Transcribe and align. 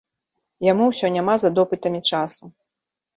Яму 0.67 0.87
ўсё 0.91 1.11
няма 1.17 1.35
за 1.41 1.49
допытамі 1.59 1.99
часу. 2.13 2.43